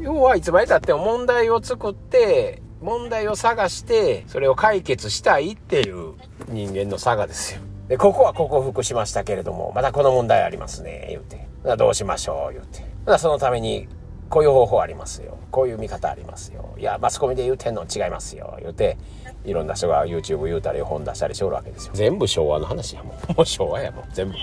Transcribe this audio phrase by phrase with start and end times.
[0.00, 6.12] 要はいつまでたっても問題を作って、問題を探して、それを解決したいっていう
[6.48, 7.60] 人間の差がですよ。
[7.88, 11.46] で、ここは克服しましたけれども、またこの問題ありますね、言うて。
[11.76, 12.84] どうしましょう、言うて。
[13.18, 13.88] そのために、
[14.28, 15.38] こういう方法ありますよ。
[15.50, 16.74] こういう見方ありますよ。
[16.78, 18.56] いや、マスコミで言うてんの違いますよ。
[18.60, 18.98] 言うて、
[19.44, 21.92] いろんな人が YouTube 言うたり本出したりしおるわけですよ。
[21.94, 23.16] 全部昭和の話やもん。
[23.36, 24.34] もう昭和やもん、全部。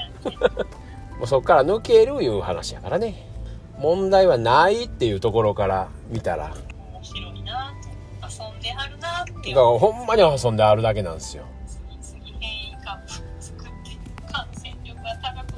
[1.22, 3.28] もうそっから抜けるいう話やからね。
[3.78, 6.52] 問題はないっていうところから見たら。
[6.92, 7.72] 面白いな。
[8.24, 11.44] 遊んではるなってだからほんまに遊んであるだけなんですよ。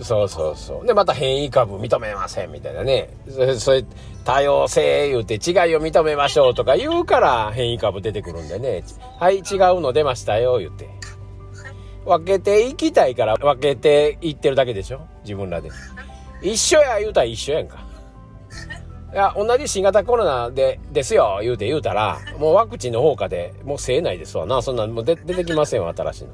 [0.01, 0.85] そうそうそう。
[0.85, 3.07] でまた変異株認めませんみたいなね。
[3.57, 3.85] それ
[4.25, 8.83] 多様性言うて違いを認めましょうとか言うから変異株出てくるんでね。
[9.17, 10.89] はい違うの出ましたよ言うて
[12.05, 15.01] 分けていきたいから分けていってるだけでしょ？
[15.23, 15.69] 自分らで
[16.41, 17.83] 一緒や言うたら一緒やんか
[19.13, 24.59] いや、同じ新型コロナで、ですよ、言うて言うたら、もうワクチンの効果で、もうせえないですわな。
[24.63, 26.29] そんな、もう出てきませんわ、新しいの。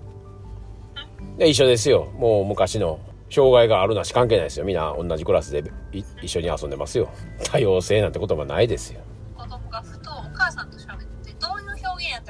[1.37, 2.07] で、一緒ですよ。
[2.17, 4.65] もう昔の、障害があるなし関係ないですよ。
[4.65, 5.61] みんな同じクラスで
[6.21, 7.09] 一緒に遊んでますよ。
[7.43, 9.01] 多様性なんて言葉ないですよ。
[9.35, 9.83] 子供が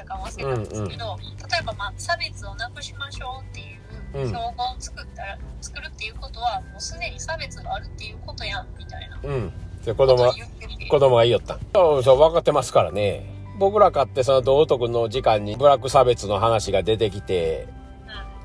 [0.00, 9.20] やったか忘れたんですけど、うんうん、例えばまあ差別をなくしましょうっていう標語を作ったら、うん、作るっていうことはもうすでに差別があるっていうことやんみたいな。
[9.22, 9.52] うん。
[9.82, 10.32] 子供
[10.90, 11.58] 子供が言いよった。
[11.74, 13.24] そうそう、分かってますからね。
[13.58, 17.68] 僕らかってその道徳の時間にブラック差別の話が出てきて、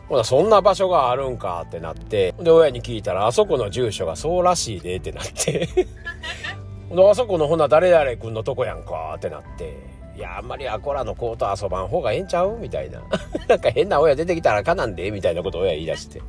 [0.07, 5.67] ほな、そんな場所があるんかってなって、で、親に聞いたら、あそこの住所がそうらしいでってなって。
[6.91, 12.57] で、あそこのほな誰々君のとこやんかってなって、いや、あんまりアコラの子と遊ばん方がええんちゃう？
[12.57, 13.01] みたいな。
[13.47, 15.11] なんか変な親出てきたらかなんで？
[15.11, 16.21] みたいなことを親言い出して。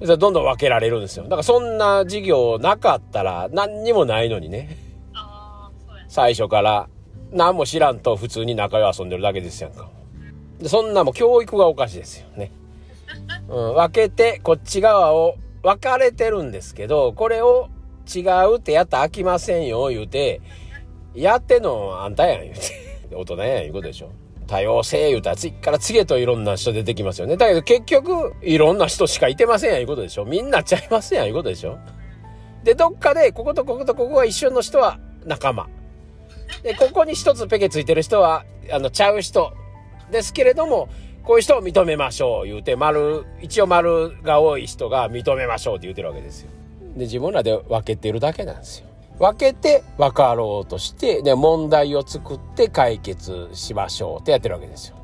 [0.00, 1.24] どんどん分けられるんですよ。
[1.24, 4.76] だからそんな授業なかったら何にもないのにね。
[6.08, 6.88] 最初から
[7.30, 9.88] 何も知らんと普通に仲良遊んでるだけですやんか。
[10.58, 12.50] でそんなも教育がおかしいですよね。
[13.48, 17.68] うん、分けてこっち側を分かれてるんですけど、これを
[18.12, 18.20] 違
[18.52, 20.40] うってやったら飽きませんよ言うて、
[21.14, 22.60] やってんのあんたやん言うて。
[23.14, 24.10] 大人やん言うことでしょ。
[24.46, 27.36] 多様性言うたら次から次へといろんな人出てきますよね。
[27.36, 30.24] だけど結局、いろんな人しかいてませんやいうことでしょ。
[30.24, 31.78] みんなちゃいますやんいうことでしょ。
[32.64, 35.68] で、どっかで、こことこことここが一緒の人は仲間。
[36.62, 39.52] で、ここに一つペケついてる人は、あの、ちゃう人。
[40.10, 40.88] ですけれども、
[41.24, 46.50] こういう人を認めましょう言うて、丸、一応丸が多い人が認めましょうって言うてるわけですよ。
[46.96, 48.86] で、自分らで分けてるだけなんですよ。
[49.18, 54.96] 分けて分かろうとして、で、問題を作って解決しましょうってやってるわけですよ。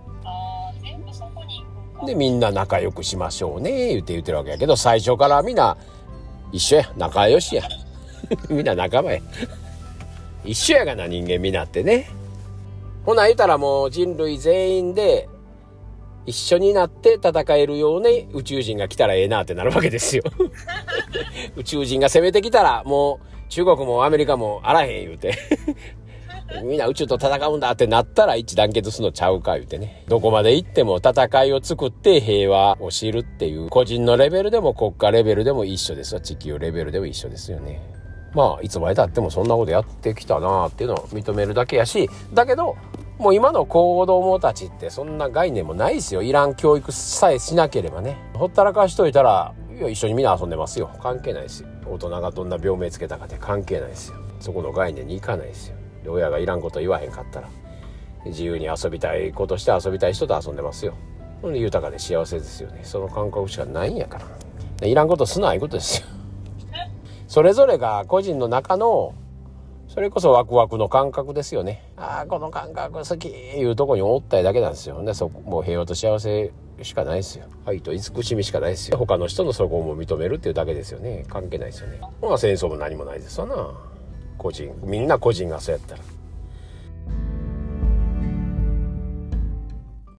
[2.06, 5.76] で、みんな仲良くしましょうね、言って言ってるわけやけど、最初からみんな
[6.52, 6.92] 一緒や。
[6.96, 7.62] 仲良しや。
[8.48, 9.20] みんな仲間や。
[10.44, 12.08] 一緒やがな、人間みんなってね。
[13.04, 15.28] ほな、言うたらもう人類全員で
[16.26, 20.22] 一緒になって戦えるように宇宙人が来たらええなってなるわけですよ。
[21.56, 25.34] 宇宙人が攻めてきたらもう中国もアメリカもあらへん言うて
[26.64, 30.04] みんな宇宙と戦うんだってなったら一致団結するのちゃうか言うてね。
[30.08, 36.20] どこまで行っても戦いを作って平和を知るっていう個人のレベルでも国家レベルでも一緒ですわ。
[36.20, 37.82] 地球レベルでも一緒ですよね。
[38.34, 42.76] まあ、いつまでたってもそんなことやってきたなっていうのを認めるだけやし、だけど、
[43.18, 46.22] もう今の子供たちってそんな概念もないですよ。
[46.22, 48.16] いらん教育さえしなければね。
[48.34, 50.90] ほったらかしといたら、いや、一緒にみんな遊んでますよ。
[51.00, 51.68] 関係ないですよ。
[51.86, 54.16] 大人がどんな病名つけたかって関係ないですよ。
[54.40, 55.76] そこの概念にいかないですよ。
[56.02, 57.48] で親がいらんこと言わへんかったら。
[58.26, 60.94] 自由に遊びたいことして遊びたい人と遊んでますよ。
[61.40, 62.80] ほんで豊かで幸せですよね。
[62.82, 64.18] その感覚しかないんやか
[64.80, 64.86] ら。
[64.88, 66.08] いらんことすないうことですよ。
[67.28, 69.14] それぞれが個人の中の
[69.98, 71.82] それこそワクワクの感覚ですよね。
[71.96, 75.02] ああ、この感覚好きいうとこにおったいだけなんですよ。
[75.02, 77.46] で、そこ、もう平和と幸せしかないですよ。
[77.66, 78.96] 愛と慈しみしかないですよ。
[78.96, 81.24] 他の人のそこも認めるっていうだけですよね。
[81.28, 81.98] 関係ないですよね。
[82.22, 83.74] まあ戦争も何もないですわな。
[84.36, 86.02] 個人、みんな個人がそうやったら。